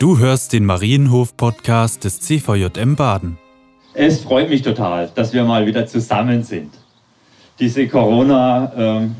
[0.00, 3.36] Du hörst den Marienhof-Podcast des CVJM Baden.
[3.92, 6.70] Es freut mich total, dass wir mal wieder zusammen sind.
[7.58, 9.12] Diese Corona-Phase,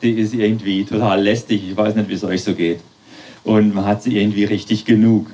[0.00, 1.68] die ist irgendwie total lästig.
[1.68, 2.80] Ich weiß nicht, wie es euch so geht.
[3.44, 5.26] Und man hat sie irgendwie richtig genug.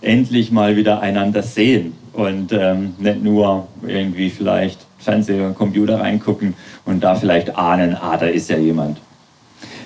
[0.00, 6.54] Endlich mal wieder einander sehen und ähm, nicht nur irgendwie vielleicht Fernseher und Computer reingucken
[6.84, 8.98] und da vielleicht ahnen, ah, da ist ja jemand.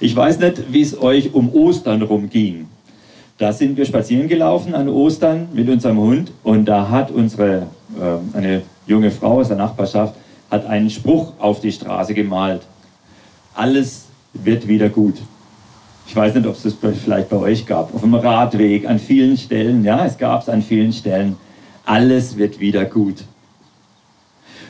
[0.01, 2.67] Ich weiß nicht, wie es euch um Ostern rumging.
[3.43, 7.67] Da sind wir spazieren gelaufen an Ostern mit unserem Hund und da hat unsere,
[7.99, 10.15] äh, eine junge Frau aus der Nachbarschaft,
[10.49, 12.63] hat einen Spruch auf die Straße gemalt.
[13.53, 15.17] Alles wird wieder gut.
[16.07, 17.93] Ich weiß nicht, ob es das vielleicht bei euch gab.
[17.93, 19.83] Auf dem Radweg, an vielen Stellen.
[19.83, 21.35] Ja, es gab es an vielen Stellen.
[21.85, 23.25] Alles wird wieder gut.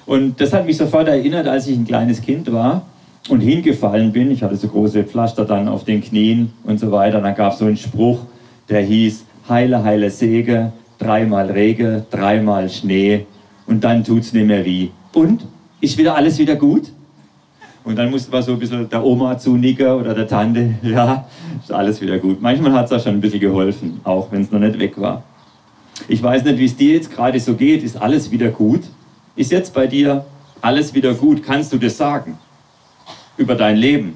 [0.07, 2.87] Und das hat mich sofort erinnert, als ich ein kleines Kind war
[3.29, 4.31] und hingefallen bin.
[4.31, 7.21] Ich hatte so große Pflaster dann auf den Knien und so weiter.
[7.21, 8.21] Dann gab es so einen Spruch,
[8.69, 13.27] der hieß Heile, heile Säge, dreimal Rege, dreimal Schnee
[13.67, 14.91] und dann tut es nicht mehr wie.
[15.13, 15.45] Und?
[15.81, 16.93] Ist wieder alles wieder gut?
[17.85, 21.27] Und dann musste man so ein bisschen der Oma zunicken oder der Tante, ja,
[21.61, 22.41] ist alles wieder gut.
[22.41, 25.25] Manchmal hat es auch schon ein bisschen geholfen, auch wenn es noch nicht weg war.
[26.09, 27.83] Ich weiß nicht, wie es dir jetzt gerade so geht.
[27.83, 28.83] Ist alles wieder gut?
[29.35, 30.25] Ist jetzt bei dir
[30.61, 31.43] alles wieder gut?
[31.43, 32.39] Kannst du das sagen?
[33.37, 34.15] Über dein Leben?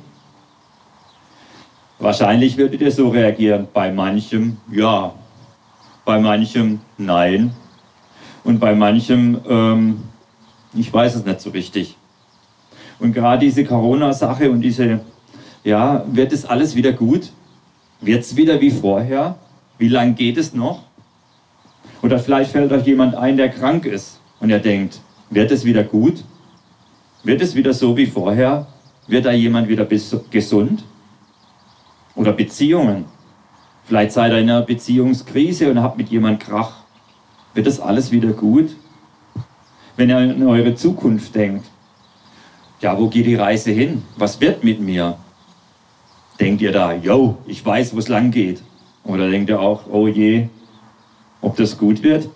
[1.99, 3.69] Wahrscheinlich würdet ihr so reagieren.
[3.73, 5.15] Bei manchem ja,
[6.05, 7.53] bei manchem nein
[8.45, 10.03] und bei manchem, ähm,
[10.75, 11.97] ich weiß es nicht so richtig.
[12.99, 15.01] Und gerade diese Corona-Sache und diese,
[15.65, 17.33] ja, wird es alles wieder gut?
[18.01, 19.37] Wird es wieder wie vorher?
[19.79, 20.83] Wie lange geht es noch?
[22.03, 25.83] Oder vielleicht fällt euch jemand ein, der krank ist und er denkt, wird es wieder
[25.83, 26.25] gut?
[27.25, 28.67] Wird es wieder so wie vorher?
[29.09, 29.87] Wird da jemand wieder
[30.31, 30.85] gesund?
[32.17, 33.05] Oder Beziehungen.
[33.84, 36.72] Vielleicht seid ihr in einer Beziehungskrise und habt mit jemandem Krach.
[37.55, 38.75] Wird das alles wieder gut?
[39.97, 41.67] Wenn ihr an eure Zukunft denkt,
[42.81, 44.03] ja, wo geht die Reise hin?
[44.16, 45.16] Was wird mit mir?
[46.41, 48.60] Denkt ihr da, yo, ich weiß, wo es lang geht?
[49.05, 50.49] Oder denkt ihr auch, oh je,
[51.41, 52.28] ob das gut wird?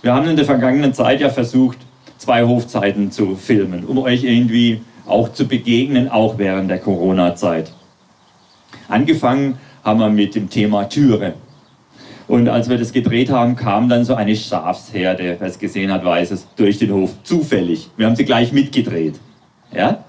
[0.00, 1.78] Wir haben in der vergangenen Zeit ja versucht,
[2.18, 7.72] zwei Hofzeiten zu filmen, um euch irgendwie auch zu begegnen, auch während der Corona-Zeit.
[8.88, 11.34] Angefangen haben wir mit dem Thema Türe.
[12.28, 16.04] Und als wir das gedreht haben, kam dann so eine Schafsherde, wer es gesehen hat,
[16.04, 17.10] weiß es, durch den Hof.
[17.24, 17.90] Zufällig.
[17.96, 19.18] Wir haben sie gleich mitgedreht.
[19.74, 20.04] Ja?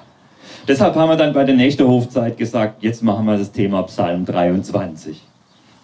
[0.67, 4.25] Deshalb haben wir dann bei der nächsten Hofzeit gesagt, jetzt machen wir das Thema Psalm
[4.25, 5.21] 23.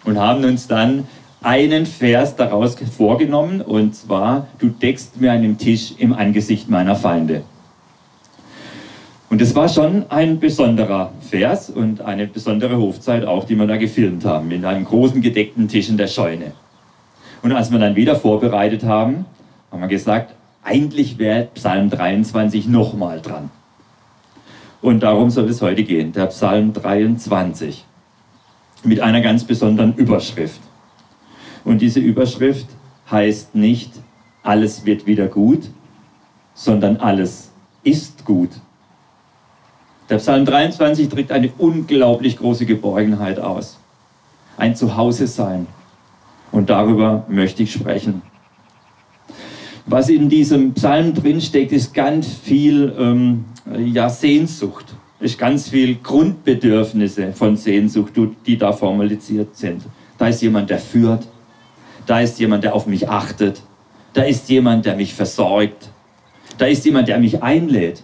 [0.04, 1.06] Und haben uns dann
[1.42, 7.42] einen Vers daraus vorgenommen, und zwar, du deckst mir einen Tisch im Angesicht meiner Feinde.
[9.30, 13.76] Und es war schon ein besonderer Vers und eine besondere Hofzeit auch, die wir da
[13.76, 16.52] gefilmt haben, mit einem großen gedeckten Tisch in der Scheune.
[17.40, 19.24] Und als wir dann wieder vorbereitet haben,
[19.70, 23.50] haben wir gesagt, eigentlich wäre Psalm 23 nochmal dran.
[24.82, 27.84] Und darum soll es heute gehen, der Psalm 23,
[28.82, 30.60] mit einer ganz besonderen Überschrift.
[31.64, 32.66] Und diese Überschrift
[33.08, 33.92] heißt nicht,
[34.42, 35.70] alles wird wieder gut,
[36.54, 37.52] sondern alles
[37.84, 38.50] ist gut.
[40.10, 43.78] Der Psalm 23 drückt eine unglaublich große Geborgenheit aus.
[44.56, 45.68] Ein Zuhause sein.
[46.50, 48.22] Und darüber möchte ich sprechen.
[49.86, 53.44] Was in diesem Psalm drinsteckt, ist ganz viel ähm,
[53.92, 54.86] ja, Sehnsucht.
[55.20, 58.14] Ist ganz viel Grundbedürfnisse von Sehnsucht,
[58.46, 59.82] die da formalisiert sind.
[60.18, 61.28] Da ist jemand, der führt.
[62.06, 63.62] Da ist jemand, der auf mich achtet.
[64.12, 65.90] Da ist jemand, der mich versorgt.
[66.58, 68.02] Da ist jemand, der mich einlädt.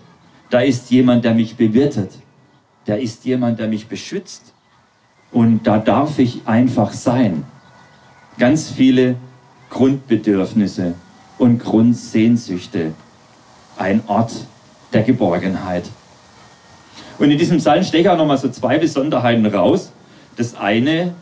[0.51, 2.11] Da ist jemand, der mich bewirtet.
[2.84, 4.53] Da ist jemand, der mich beschützt.
[5.33, 7.45] Und da darf ich einfach sein.
[8.39, 9.17] Ganz viele
[9.71, 10.95] Grundbedürfnisse
[11.39, 12.93] und Grundsehnsüchte.
[13.77, 14.33] Ein Ort
[14.93, 15.84] der Geborgenheit.
[17.19, 19.91] Und in diesem Psalm steche ich auch nochmal so zwei Besonderheiten raus.
[20.37, 21.15] Das eine,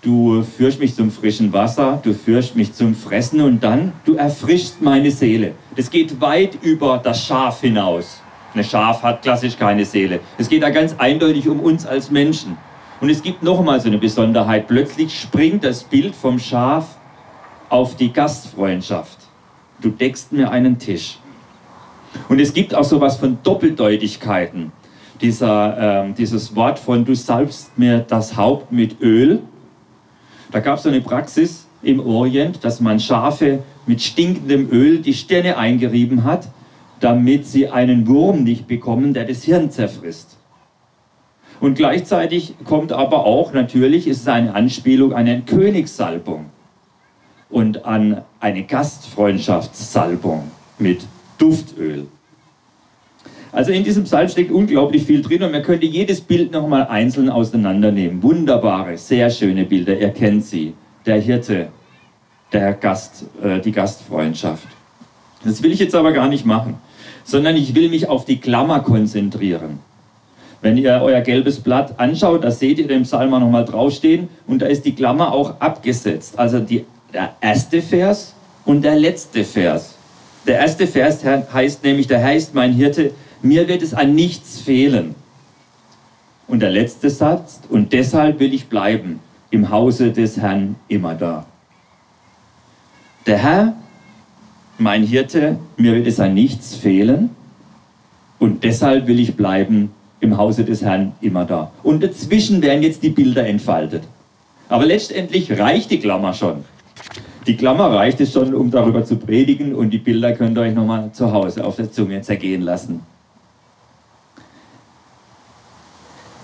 [0.00, 4.80] du führst mich zum frischen Wasser, du führst mich zum Fressen und dann, du erfrischst
[4.80, 5.52] meine Seele.
[5.76, 8.20] Das geht weit über das Schaf hinaus.
[8.54, 10.20] Eine Schaf hat klassisch keine Seele.
[10.38, 12.56] Es geht da ganz eindeutig um uns als Menschen.
[13.00, 14.68] Und es gibt nochmal so eine Besonderheit.
[14.68, 16.96] Plötzlich springt das Bild vom Schaf
[17.68, 19.18] auf die Gastfreundschaft.
[19.80, 21.18] Du deckst mir einen Tisch.
[22.28, 24.70] Und es gibt auch sowas von Doppeldeutigkeiten.
[25.20, 29.40] Dieser, äh, dieses Wort von du salbst mir das Haupt mit Öl.
[30.52, 35.14] Da gab es so eine Praxis im Orient, dass man Schafe mit stinkendem Öl die
[35.14, 36.48] Stirne eingerieben hat
[37.00, 40.36] damit sie einen Wurm nicht bekommen, der das Hirn zerfrisst.
[41.60, 46.46] Und gleichzeitig kommt aber auch, natürlich ist es eine Anspielung an eine Königssalbung
[47.48, 51.06] und an eine Gastfreundschaftssalbung mit
[51.38, 52.06] Duftöl.
[53.52, 57.30] Also in diesem Psalm steckt unglaublich viel drin und man könnte jedes Bild nochmal einzeln
[57.30, 58.20] auseinandernehmen.
[58.20, 60.74] Wunderbare, sehr schöne Bilder, ihr kennt sie.
[61.06, 61.68] Der Hirte,
[62.52, 64.66] der Gast, äh, die Gastfreundschaft.
[65.44, 66.78] Das will ich jetzt aber gar nicht machen,
[67.24, 69.78] sondern ich will mich auf die Klammer konzentrieren.
[70.60, 74.66] Wenn ihr euer gelbes Blatt anschaut, da seht ihr den Psalm nochmal draufstehen und da
[74.66, 76.38] ist die Klammer auch abgesetzt.
[76.38, 78.34] Also die, der erste Vers
[78.64, 79.94] und der letzte Vers.
[80.46, 83.12] Der erste Vers heißt nämlich, der heißt mein Hirte,
[83.42, 85.14] mir wird es an nichts fehlen.
[86.46, 91.46] Und der letzte Satz, und deshalb will ich bleiben im Hause des Herrn immer da.
[93.26, 93.74] Der Herr,
[94.78, 97.30] mein Hirte, mir wird es an nichts fehlen,
[98.38, 99.90] und deshalb will ich bleiben
[100.20, 101.70] im Hause des Herrn immer da.
[101.82, 104.02] Und dazwischen werden jetzt die Bilder entfaltet.
[104.68, 106.64] Aber letztendlich reicht die Klammer schon.
[107.46, 110.74] Die Klammer reicht es schon, um darüber zu predigen und die Bilder könnt ihr euch
[110.74, 113.00] nochmal zu Hause auf der Zunge zergehen lassen.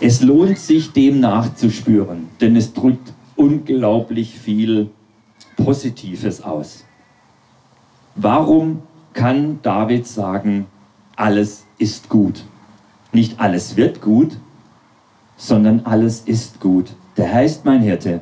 [0.00, 4.88] Es lohnt sich, dem nachzuspüren, denn es drückt unglaublich viel
[5.56, 6.84] Positives aus.
[8.14, 10.66] Warum kann David sagen,
[11.16, 12.44] alles ist gut?
[13.12, 14.36] Nicht alles wird gut,
[15.36, 16.90] sondern alles ist gut.
[17.16, 18.20] Der Herr ist mein Hirte.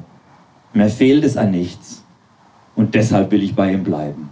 [0.73, 2.03] Mir fehlt es an nichts.
[2.77, 4.31] Und deshalb will ich bei ihm bleiben.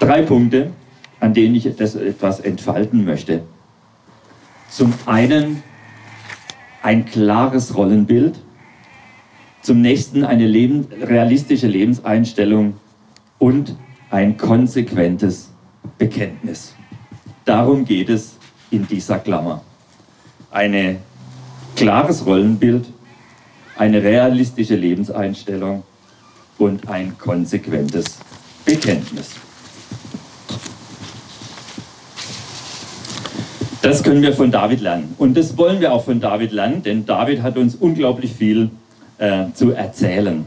[0.00, 0.72] Drei Punkte,
[1.20, 3.42] an denen ich das etwas entfalten möchte.
[4.68, 5.62] Zum einen
[6.82, 8.34] ein klares Rollenbild,
[9.64, 12.74] zum nächsten eine Leben, realistische Lebenseinstellung
[13.38, 13.74] und
[14.10, 15.50] ein konsequentes
[15.96, 16.74] Bekenntnis.
[17.46, 18.36] Darum geht es
[18.70, 19.62] in dieser Klammer.
[20.50, 20.98] Ein
[21.76, 22.84] klares Rollenbild,
[23.76, 25.82] eine realistische Lebenseinstellung
[26.58, 28.18] und ein konsequentes
[28.66, 29.30] Bekenntnis.
[33.80, 35.14] Das können wir von David lernen.
[35.16, 38.70] Und das wollen wir auch von David lernen, denn David hat uns unglaublich viel
[39.18, 40.44] äh, zu erzählen.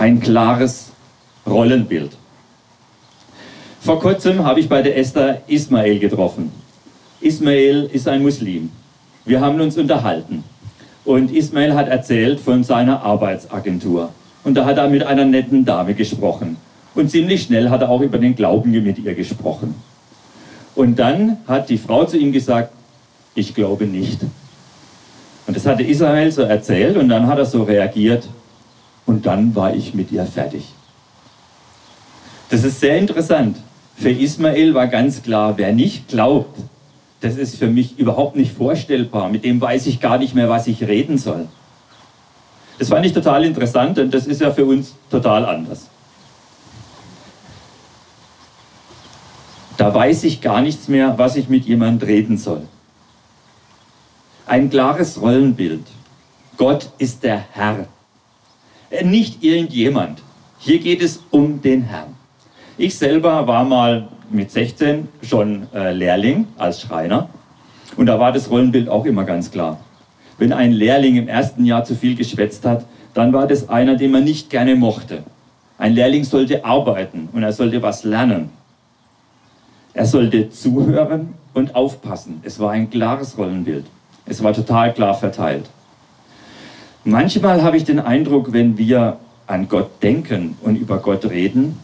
[0.00, 0.92] ein klares
[1.46, 2.12] Rollenbild.
[3.80, 6.50] Vor kurzem habe ich bei der Esther Ismail getroffen.
[7.20, 8.70] Ismail ist ein Muslim.
[9.26, 10.42] Wir haben uns unterhalten.
[11.04, 14.08] Und Ismail hat erzählt von seiner Arbeitsagentur.
[14.42, 16.56] Und da hat er mit einer netten Dame gesprochen.
[16.94, 19.74] Und ziemlich schnell hat er auch über den Glauben mit ihr gesprochen.
[20.80, 22.72] Und dann hat die Frau zu ihm gesagt,
[23.34, 24.22] ich glaube nicht.
[25.46, 28.26] Und das hatte Ismail so erzählt und dann hat er so reagiert,
[29.04, 30.64] und dann war ich mit ihr fertig.
[32.48, 33.58] Das ist sehr interessant.
[33.94, 36.58] Für Ismael war ganz klar, wer nicht glaubt,
[37.20, 39.28] das ist für mich überhaupt nicht vorstellbar.
[39.28, 41.46] Mit dem weiß ich gar nicht mehr, was ich reden soll.
[42.78, 45.90] Das fand ich total interessant und das ist ja für uns total anders.
[49.80, 52.60] Da weiß ich gar nichts mehr, was ich mit jemandem reden soll.
[54.44, 55.80] Ein klares Rollenbild.
[56.58, 57.86] Gott ist der Herr.
[58.90, 60.20] Äh, nicht irgendjemand.
[60.58, 62.14] Hier geht es um den Herrn.
[62.76, 67.30] Ich selber war mal mit 16 schon äh, Lehrling als Schreiner
[67.96, 69.80] und da war das Rollenbild auch immer ganz klar.
[70.36, 72.84] Wenn ein Lehrling im ersten Jahr zu viel geschwätzt hat,
[73.14, 75.24] dann war das einer, den man nicht gerne mochte.
[75.78, 78.59] Ein Lehrling sollte arbeiten und er sollte was lernen.
[79.92, 82.40] Er sollte zuhören und aufpassen.
[82.44, 83.84] Es war ein klares Rollenbild.
[84.26, 85.68] Es war total klar verteilt.
[87.04, 91.78] Manchmal habe ich den Eindruck, wenn wir an Gott denken und über Gott reden,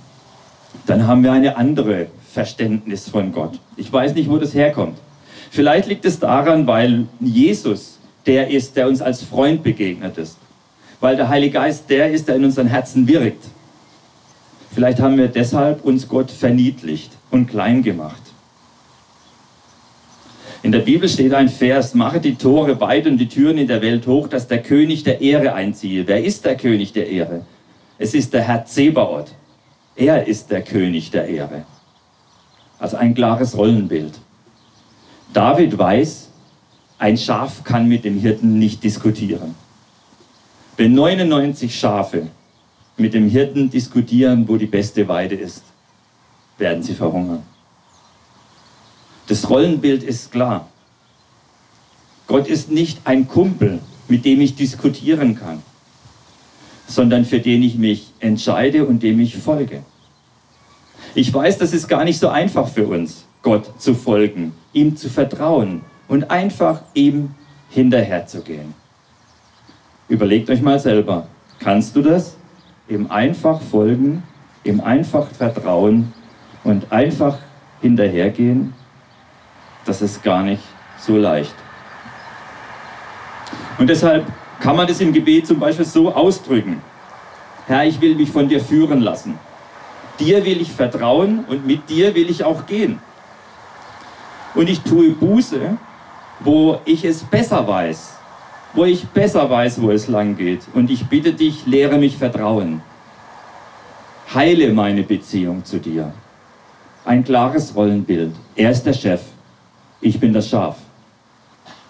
[0.87, 3.59] dann haben wir eine andere Verständnis von Gott.
[3.77, 4.99] Ich weiß nicht, wo das herkommt.
[5.51, 10.37] Vielleicht liegt es daran, weil Jesus der ist, der uns als Freund begegnet ist.
[11.01, 13.45] Weil der Heilige Geist der ist, der in unseren Herzen wirkt.
[14.73, 18.23] Vielleicht haben wir deshalb uns Gott verniedlicht und klein gemacht.
[20.63, 23.83] In der Bibel steht ein Vers, mache die Tore weit und die Türen in der
[23.83, 26.07] Welt hoch, dass der König der Ehre einziehe.
[26.09, 27.45] Wer ist der König der Ehre?
[27.99, 29.33] Es ist der Herr Zebaoth.
[29.95, 31.65] Er ist der König der Ehre.
[32.79, 34.19] Also ein klares Rollenbild.
[35.33, 36.31] David weiß,
[36.99, 39.55] ein Schaf kann mit dem Hirten nicht diskutieren.
[40.77, 42.27] Wenn 99 Schafe
[42.97, 45.63] mit dem Hirten diskutieren, wo die beste Weide ist,
[46.59, 47.43] werden sie verhungern.
[49.27, 50.69] Das Rollenbild ist klar.
[52.27, 55.63] Gott ist nicht ein Kumpel, mit dem ich diskutieren kann,
[56.87, 59.83] sondern für den ich mich entscheide und dem ich folge.
[61.15, 65.09] Ich weiß, das ist gar nicht so einfach für uns, Gott zu folgen, ihm zu
[65.09, 67.31] vertrauen und einfach ihm
[67.71, 68.75] hinterherzugehen.
[70.09, 71.27] Überlegt euch mal selber,
[71.59, 72.37] kannst du das?
[72.89, 74.23] Ihm einfach folgen,
[74.63, 76.13] ihm einfach vertrauen
[76.67, 77.39] und einfach
[77.81, 78.75] hinterhergehen?
[79.85, 80.63] Das ist gar nicht
[80.99, 81.55] so leicht.
[83.79, 84.27] Und deshalb
[84.59, 86.83] kann man das im Gebet zum Beispiel so ausdrücken.
[87.67, 89.39] Herr, ich will mich von dir führen lassen.
[90.19, 92.99] Dir will ich vertrauen und mit dir will ich auch gehen.
[94.55, 95.77] Und ich tue Buße,
[96.41, 98.17] wo ich es besser weiß,
[98.73, 100.63] wo ich besser weiß, wo es lang geht.
[100.75, 102.81] Und ich bitte dich, lehre mich Vertrauen.
[104.35, 106.13] Heile meine Beziehung zu dir.
[107.07, 108.33] Ein klares Rollenbild.
[108.57, 109.23] Er ist der Chef.
[110.01, 110.77] Ich bin das Schaf.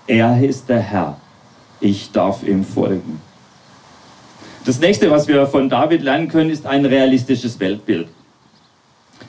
[0.06, 1.16] Er ist der Herr.
[1.80, 3.18] Ich darf ihm folgen.
[4.66, 8.08] Das nächste, was wir von David lernen können, ist ein realistisches Weltbild.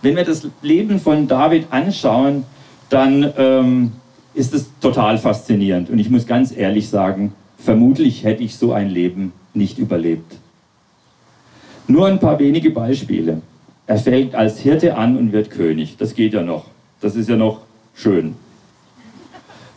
[0.02, 2.44] Wenn wir das Leben von David anschauen,
[2.90, 3.94] dann ähm,
[4.34, 5.90] ist es total faszinierend.
[5.90, 10.36] Und ich muss ganz ehrlich sagen, vermutlich hätte ich so ein Leben nicht überlebt.
[11.88, 13.42] Nur ein paar wenige Beispiele.
[13.88, 15.96] Er fällt als Hirte an und wird König.
[15.98, 16.66] Das geht ja noch.
[17.00, 17.62] Das ist ja noch
[17.96, 18.36] schön.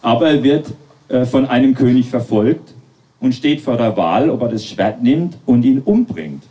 [0.03, 0.73] Aber er wird
[1.09, 2.75] äh, von einem König verfolgt
[3.21, 6.43] und steht vor der Wahl, ob er das Schwert nimmt und ihn umbringt.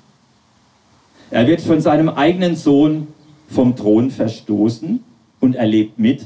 [1.32, 3.08] Er wird von seinem eigenen Sohn
[3.50, 5.04] vom Thron verstoßen
[5.42, 6.25] und erlebt mit,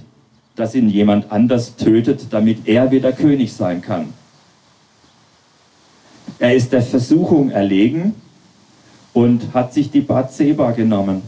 [0.56, 4.13] dass ihn jemand anders tötet, damit er wieder König sein kann.
[6.38, 8.13] Er ist der Versuchung erlegen
[9.13, 11.22] und hat sich die Bathseba genommen.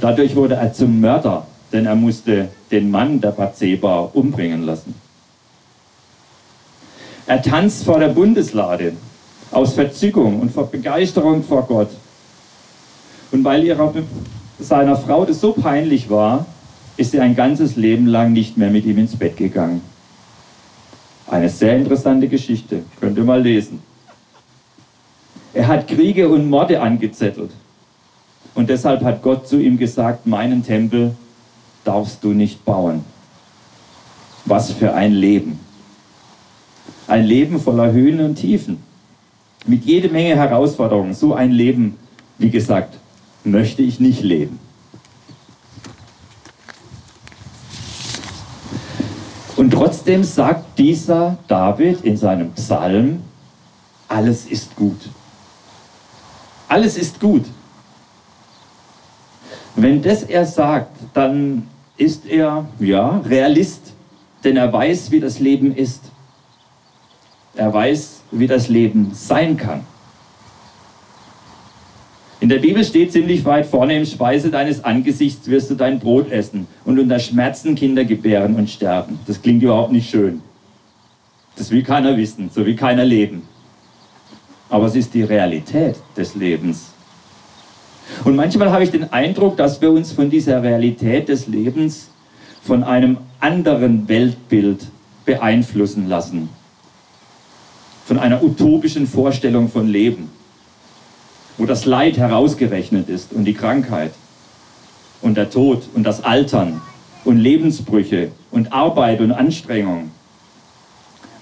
[0.00, 4.94] Dadurch wurde er zum Mörder, denn er musste den Mann der Bathseba umbringen lassen.
[7.26, 8.94] Er tanzt vor der Bundeslade
[9.50, 11.90] aus Verzückung und vor Begeisterung vor Gott.
[13.30, 13.92] Und weil ihrer,
[14.58, 16.46] seiner Frau das so peinlich war,
[16.96, 19.80] ist er ein ganzes Leben lang nicht mehr mit ihm ins Bett gegangen.
[21.26, 23.80] Eine sehr interessante Geschichte, könnt ihr mal lesen.
[25.52, 27.50] Er hat Kriege und Morde angezettelt.
[28.54, 31.16] Und deshalb hat Gott zu ihm gesagt, meinen Tempel
[31.84, 33.04] darfst du nicht bauen.
[34.44, 35.58] Was für ein Leben.
[37.06, 38.82] Ein Leben voller Höhen und Tiefen.
[39.66, 41.14] Mit jede Menge Herausforderungen.
[41.14, 41.96] So ein Leben,
[42.38, 42.96] wie gesagt,
[43.44, 44.58] möchte ich nicht leben.
[49.56, 53.20] Und trotzdem sagt dieser David in seinem Psalm,
[54.08, 55.10] alles ist gut.
[56.70, 57.46] Alles ist gut.
[59.74, 63.92] Wenn das er sagt, dann ist er, ja, Realist,
[64.44, 66.04] denn er weiß, wie das Leben ist.
[67.56, 69.84] Er weiß, wie das Leben sein kann.
[72.38, 76.30] In der Bibel steht ziemlich weit vorne, im Speise deines Angesichts wirst du dein Brot
[76.30, 79.18] essen und unter Schmerzen Kinder gebären und sterben.
[79.26, 80.40] Das klingt überhaupt nicht schön.
[81.56, 83.42] Das will keiner wissen, so will keiner leben.
[84.70, 86.92] Aber es ist die Realität des Lebens.
[88.24, 92.08] Und manchmal habe ich den Eindruck, dass wir uns von dieser Realität des Lebens,
[92.62, 94.86] von einem anderen Weltbild
[95.24, 96.48] beeinflussen lassen
[98.10, 100.32] von einer utopischen Vorstellung von Leben,
[101.58, 104.10] wo das Leid herausgerechnet ist und die Krankheit
[105.22, 106.80] und der Tod und das Altern
[107.24, 110.10] und Lebensbrüche und Arbeit und Anstrengung,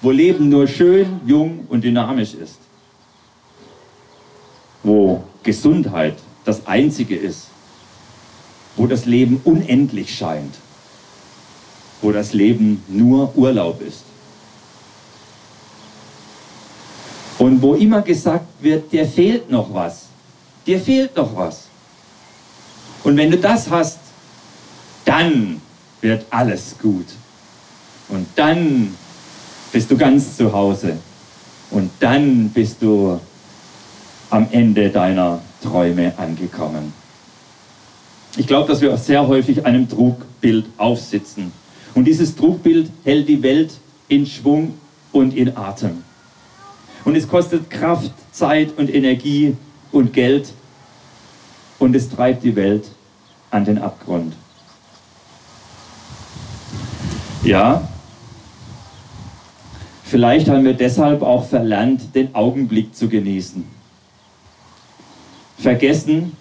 [0.02, 2.58] wo Leben nur schön, jung und dynamisch ist,
[4.82, 7.48] wo Gesundheit das Einzige ist,
[8.76, 10.54] wo das Leben unendlich scheint,
[12.00, 14.04] wo das Leben nur Urlaub ist.
[17.38, 20.06] Und wo immer gesagt wird, dir fehlt noch was,
[20.66, 21.64] dir fehlt noch was.
[23.04, 23.98] Und wenn du das hast,
[25.04, 25.60] dann
[26.00, 27.06] wird alles gut.
[28.08, 28.96] Und dann
[29.72, 30.98] bist du ganz zu Hause.
[31.70, 33.20] Und dann bist du
[34.30, 36.92] am Ende deiner Träume angekommen.
[38.36, 41.52] Ich glaube, dass wir sehr häufig einem Trugbild aufsitzen.
[41.94, 43.72] Und dieses Trugbild hält die Welt
[44.08, 44.74] in Schwung
[45.12, 46.04] und in Atem.
[47.04, 49.56] Und es kostet Kraft, Zeit und Energie
[49.92, 50.52] und Geld.
[51.78, 52.84] Und es treibt die Welt
[53.50, 54.34] an den Abgrund.
[57.44, 57.88] Ja,
[60.04, 63.77] vielleicht haben wir deshalb auch verlernt, den Augenblick zu genießen.
[65.58, 66.36] Vergessen,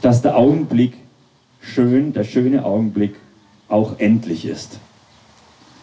[0.00, 0.94] dass der Augenblick
[1.60, 3.14] schön, der schöne Augenblick
[3.68, 4.78] auch endlich ist.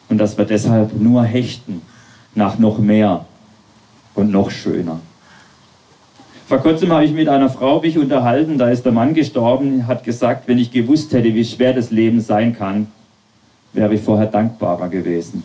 [0.09, 1.81] Und dass wir deshalb nur hechten
[2.35, 3.25] nach noch mehr
[4.13, 4.99] und noch schöner.
[6.47, 10.03] Vor kurzem habe ich mit einer Frau mich unterhalten, da ist der Mann gestorben, hat
[10.03, 12.87] gesagt, wenn ich gewusst hätte, wie schwer das Leben sein kann,
[13.71, 15.43] wäre ich vorher dankbarer gewesen.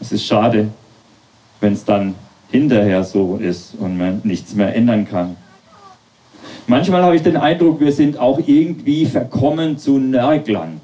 [0.00, 0.68] Es ist schade,
[1.60, 2.14] wenn es dann
[2.50, 5.36] hinterher so ist und man nichts mehr ändern kann.
[6.66, 10.80] Manchmal habe ich den Eindruck, wir sind auch irgendwie verkommen zu Nörglern.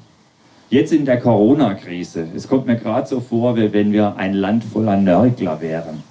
[0.69, 2.27] Jetzt in der Corona-Krise.
[2.35, 6.03] Es kommt mir gerade so vor, wie wenn wir ein Land voller Nörgler wären.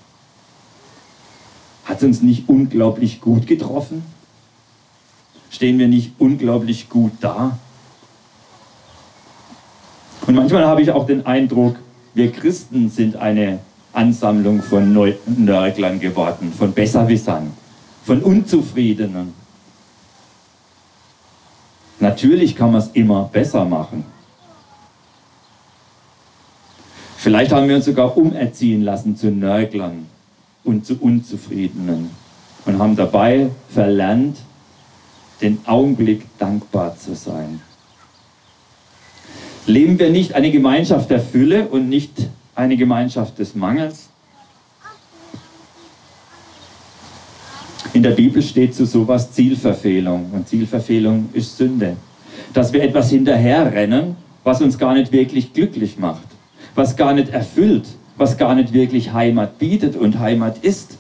[1.85, 4.03] Hat es uns nicht unglaublich gut getroffen?
[5.51, 7.57] Stehen wir nicht unglaublich gut da?
[10.27, 11.77] Und manchmal habe ich auch den Eindruck,
[12.15, 13.61] wir Christen sind eine
[13.93, 17.53] Ansammlung von Nörglern geworden, von Besserwissern,
[18.05, 19.40] von Unzufriedenen.
[22.01, 24.05] Natürlich kann man es immer besser machen.
[27.19, 30.07] Vielleicht haben wir uns sogar umerziehen lassen zu Nörglern
[30.65, 32.11] und zu Unzufriedenen
[32.65, 34.39] und haben dabei verlernt,
[35.43, 37.61] den Augenblick dankbar zu sein.
[39.67, 44.10] Leben wir nicht eine Gemeinschaft der Fülle und nicht eine Gemeinschaft des Mangels?
[48.01, 51.99] In der Bibel steht zu sowas Zielverfehlung und Zielverfehlung ist Sünde.
[52.55, 56.25] Dass wir etwas hinterherrennen, was uns gar nicht wirklich glücklich macht,
[56.75, 57.85] was gar nicht erfüllt,
[58.17, 60.97] was gar nicht wirklich Heimat bietet und Heimat ist.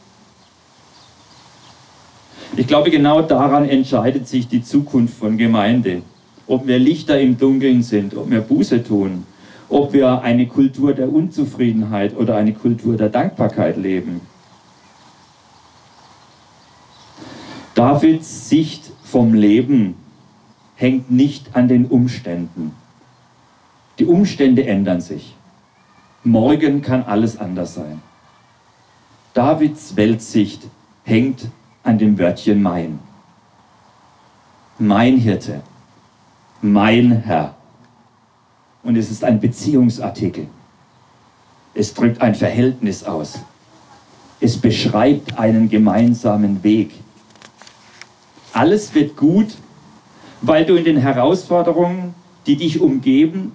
[2.58, 6.02] Ich glaube, genau daran entscheidet sich die Zukunft von Gemeinde.
[6.46, 9.24] Ob wir Lichter im Dunkeln sind, ob wir Buße tun,
[9.70, 14.20] ob wir eine Kultur der Unzufriedenheit oder eine Kultur der Dankbarkeit leben.
[17.80, 19.94] Davids Sicht vom Leben
[20.76, 22.74] hängt nicht an den Umständen.
[23.98, 25.34] Die Umstände ändern sich.
[26.22, 28.02] Morgen kann alles anders sein.
[29.32, 30.66] Davids Weltsicht
[31.04, 31.48] hängt
[31.82, 32.98] an dem Wörtchen mein.
[34.78, 35.62] Mein Hirte,
[36.60, 37.54] mein Herr.
[38.82, 40.48] Und es ist ein Beziehungsartikel.
[41.72, 43.38] Es drückt ein Verhältnis aus.
[44.38, 46.90] Es beschreibt einen gemeinsamen Weg.
[48.52, 49.48] Alles wird gut,
[50.42, 52.14] weil du in den Herausforderungen,
[52.46, 53.52] die dich umgeben,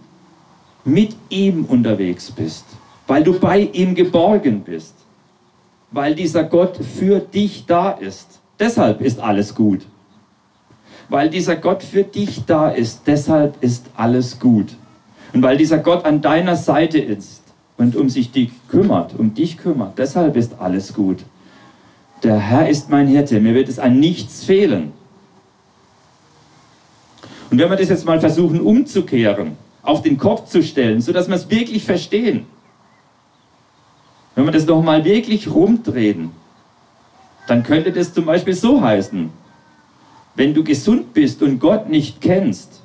[0.86, 2.65] mit ihm unterwegs bist,
[3.08, 4.93] weil du bei ihm geborgen bist,
[5.91, 8.39] weil dieser Gott für dich da ist.
[8.60, 9.86] Deshalb ist alles gut.
[11.10, 14.75] Weil dieser Gott für dich da ist, deshalb ist alles gut.
[15.34, 17.43] Und weil dieser Gott an deiner Seite ist
[17.77, 21.25] und um sich dich kümmert, um dich kümmert, deshalb ist alles gut.
[22.23, 24.93] Der Herr ist mein Hirte, mir wird es an nichts fehlen.
[27.51, 31.36] Und wenn wir das jetzt mal versuchen umzukehren, auf den Kopf zu stellen, sodass wir
[31.36, 32.47] es wirklich verstehen,
[34.36, 36.32] wenn wir das nochmal wirklich rumdrehen,
[37.47, 39.30] dann könnte das zum Beispiel so heißen,
[40.36, 42.82] wenn du gesund bist und Gott nicht kennst,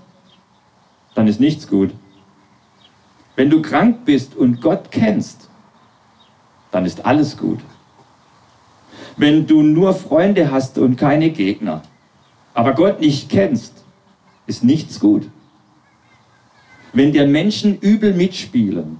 [1.14, 1.90] dann ist nichts gut.
[3.34, 5.48] Wenn du krank bist und Gott kennst,
[6.70, 7.58] dann ist alles gut.
[9.20, 11.82] Wenn du nur Freunde hast und keine Gegner,
[12.54, 13.84] aber Gott nicht kennst,
[14.46, 15.28] ist nichts gut.
[16.94, 18.98] Wenn dir Menschen übel mitspielen,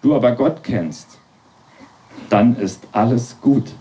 [0.00, 1.18] du aber Gott kennst,
[2.30, 3.74] dann ist alles gut.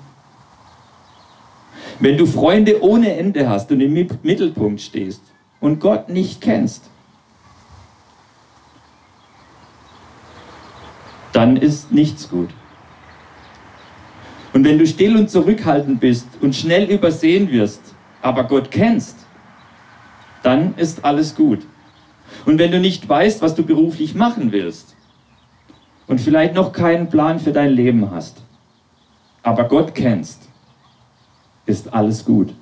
[2.01, 5.21] Wenn du Freunde ohne Ende hast und im Mittelpunkt stehst
[5.61, 6.89] und Gott nicht kennst,
[11.31, 12.49] dann ist nichts gut.
[14.53, 17.81] Und wenn du still und zurückhaltend bist und schnell übersehen wirst,
[18.21, 19.17] aber Gott kennst,
[20.43, 21.59] dann ist alles gut.
[22.45, 24.95] Und wenn du nicht weißt, was du beruflich machen willst
[26.07, 28.41] und vielleicht noch keinen Plan für dein Leben hast,
[29.43, 30.49] aber Gott kennst,
[31.65, 32.53] ist alles gut.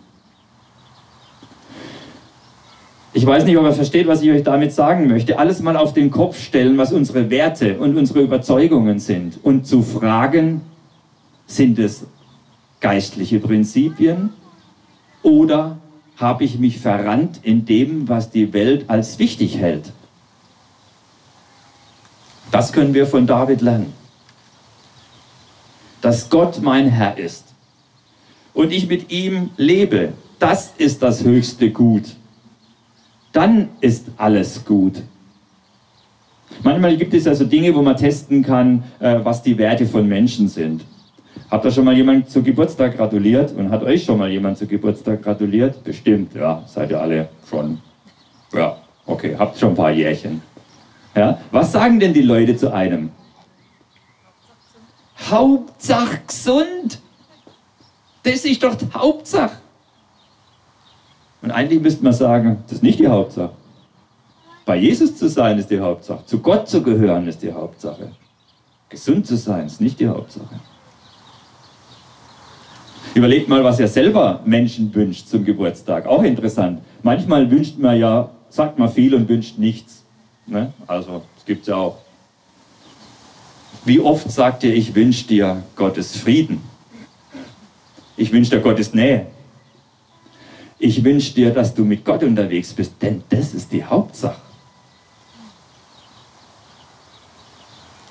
[3.12, 5.40] Ich weiß nicht, ob ihr versteht, was ich euch damit sagen möchte.
[5.40, 9.40] Alles mal auf den Kopf stellen, was unsere Werte und unsere Überzeugungen sind.
[9.44, 10.62] Und zu fragen,
[11.50, 12.06] sind es
[12.80, 14.30] geistliche Prinzipien
[15.22, 15.78] oder
[16.16, 19.92] habe ich mich verrannt in dem, was die Welt als wichtig hält?
[22.52, 23.94] Das können wir von David lernen.
[26.02, 27.46] Dass Gott mein Herr ist
[28.54, 32.16] und ich mit ihm lebe, das ist das höchste Gut
[33.32, 35.02] dann ist alles gut.
[36.64, 40.50] Manchmal gibt es also Dinge, wo man testen kann, äh, was die Werte von Menschen
[40.50, 40.84] sind.
[41.52, 44.68] Habt ihr schon mal jemand zu Geburtstag gratuliert und hat euch schon mal jemand zu
[44.68, 45.84] Geburtstag gratuliert?
[45.84, 47.82] Bestimmt, ja, seid ihr alle schon.
[48.54, 50.44] Ja, okay, habt schon ein paar Jährchen.
[51.16, 53.10] Ja, was sagen denn die Leute zu einem?
[55.28, 57.00] Hauptsache gesund.
[58.24, 59.58] Das ist doch die Hauptsache.
[61.42, 63.54] Und eigentlich müsste man sagen, das ist nicht die Hauptsache.
[64.66, 66.24] Bei Jesus zu sein ist die Hauptsache.
[66.26, 68.12] Zu Gott zu gehören ist die Hauptsache.
[68.90, 70.60] Gesund zu sein ist nicht die Hauptsache.
[73.16, 76.06] Überlegt mal, was ihr selber Menschen wünscht zum Geburtstag.
[76.06, 76.82] Auch interessant.
[77.02, 80.04] Manchmal wünscht man ja, sagt man viel und wünscht nichts.
[80.46, 80.72] Ne?
[80.88, 81.98] Also, das gibt es ja auch.
[83.86, 86.62] Wie oft sagt ihr, ich wünsche dir Gottes Frieden?
[88.18, 89.28] Ich wünsche dir Gottes Nähe.
[90.78, 94.42] Ich wünsche dir, dass du mit Gott unterwegs bist, denn das ist die Hauptsache.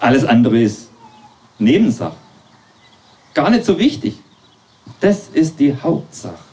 [0.00, 0.90] Alles andere ist
[1.58, 2.16] Nebensache.
[3.34, 4.14] Gar nicht so wichtig.
[5.00, 6.48] Das ist die Hauptsache.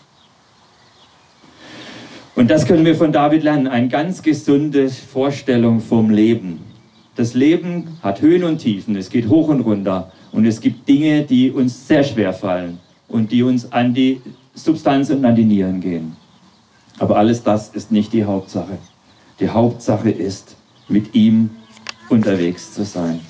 [2.36, 3.68] Und das können wir von David lernen.
[3.68, 6.60] Eine ganz gesunde Vorstellung vom Leben.
[7.16, 10.12] Das Leben hat Höhen und Tiefen, es geht hoch und runter.
[10.34, 14.22] Und es gibt Dinge, die uns sehr schwer fallen und die uns an die
[14.54, 16.16] Substanz und an die Nieren gehen.
[17.00, 18.78] Aber alles das ist nicht die Hauptsache.
[19.40, 20.56] Die Hauptsache ist,
[20.88, 21.50] mit ihm
[22.10, 23.22] unterwegs zu sein.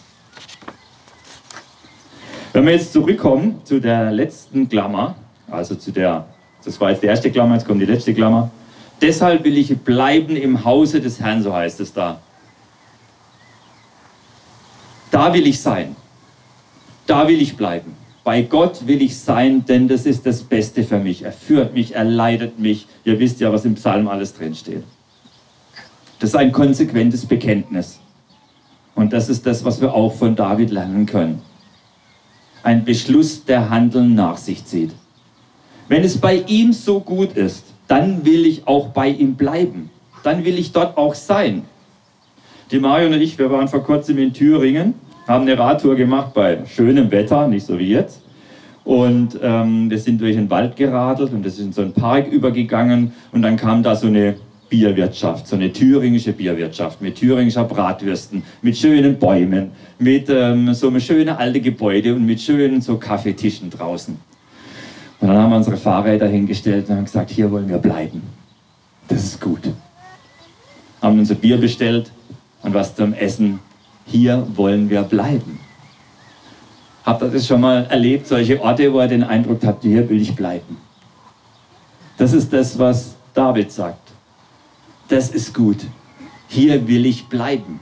[2.56, 5.16] Wenn wir jetzt zurückkommen zu der letzten Klammer,
[5.52, 6.26] also zu der,
[6.64, 8.50] das war jetzt die erste Klammer, jetzt kommt die letzte Klammer.
[9.02, 12.18] Deshalb will ich bleiben im Hause des Herrn, so heißt es da.
[15.12, 15.98] Da will ich sein.
[17.08, 17.92] Da will ich bleiben.
[18.24, 21.24] Bei Gott will ich sein, denn das ist das Beste für mich.
[21.24, 22.88] Er führt mich, er leitet mich.
[23.04, 24.86] Ihr wisst ja, was im Psalm alles drinsteht.
[26.20, 28.00] Das ist ein konsequentes Bekenntnis.
[28.96, 31.42] Und das ist das, was wir auch von David lernen können.
[32.66, 34.90] Ein Beschluss, der Handeln nach sich zieht.
[35.88, 39.92] Wenn es bei ihm so gut ist, dann will ich auch bei ihm bleiben.
[40.24, 41.62] Dann will ich dort auch sein.
[42.72, 44.96] Die Mario und ich, wir waren vor kurzem in Thüringen,
[45.28, 48.24] haben eine Radtour gemacht bei schönem Wetter, nicht so wie jetzt.
[48.84, 52.32] Und ähm, wir sind durch den Wald geradelt und das ist in so einen Park
[52.32, 54.38] übergegangen und dann kam da so eine
[54.70, 61.00] Bierwirtschaft, so eine thüringische Bierwirtschaft mit thüringischer Bratwürsten, mit schönen Bäumen, mit ähm, so einem
[61.00, 64.18] schönen alten Gebäude und mit schönen so Kaffeetischen draußen.
[65.22, 68.22] Und dann haben wir unsere Fahrräder hingestellt und haben gesagt, hier wollen wir bleiben.
[69.08, 69.62] Das ist gut.
[71.02, 72.12] Haben unser Bier bestellt
[72.64, 73.60] und was zum Essen.
[74.06, 75.60] Hier wollen wir bleiben.
[77.06, 80.20] Habt ihr das schon mal erlebt, solche Orte, wo ihr den Eindruck habt, hier will
[80.20, 80.78] ich bleiben?
[82.18, 84.05] Das ist das, was David sagt.
[85.08, 85.78] Das ist gut.
[86.48, 87.80] Hier will ich bleiben.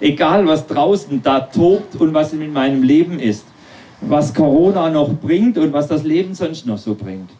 [0.00, 3.44] Egal, was draußen da tobt und was in meinem Leben ist,
[4.00, 7.30] was Corona noch bringt und was das Leben sonst noch so bringt.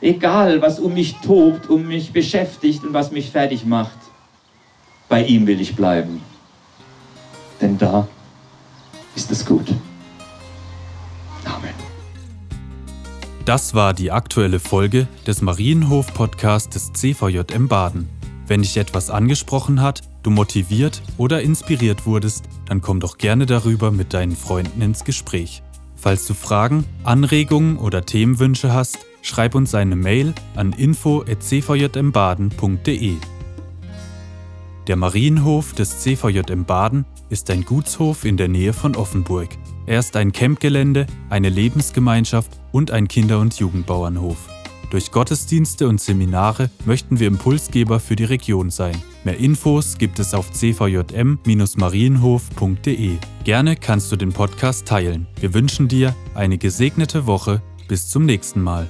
[0.00, 3.96] Egal, was um mich tobt, um mich beschäftigt und was mich fertig macht,
[5.08, 6.20] bei ihm will ich bleiben.
[7.60, 8.06] Denn da
[9.14, 9.66] ist es gut.
[11.44, 11.74] Amen.
[13.46, 18.15] Das war die aktuelle Folge des Marienhof-Podcasts des CVJM Baden.
[18.48, 23.90] Wenn dich etwas angesprochen hat, du motiviert oder inspiriert wurdest, dann komm doch gerne darüber
[23.90, 25.64] mit deinen Freunden ins Gespräch.
[25.96, 33.14] Falls du Fragen, Anregungen oder Themenwünsche hast, schreib uns eine Mail an info@cvjmbaden.de.
[34.86, 39.48] Der Marienhof des CVJM Baden ist ein Gutshof in der Nähe von Offenburg.
[39.86, 44.36] Er ist ein Campgelände, eine Lebensgemeinschaft und ein Kinder- und Jugendbauernhof.
[44.90, 49.00] Durch Gottesdienste und Seminare möchten wir Impulsgeber für die Region sein.
[49.24, 53.16] Mehr Infos gibt es auf cvjm-marienhof.de.
[53.44, 55.26] Gerne kannst du den Podcast teilen.
[55.40, 57.62] Wir wünschen dir eine gesegnete Woche.
[57.88, 58.88] Bis zum nächsten Mal.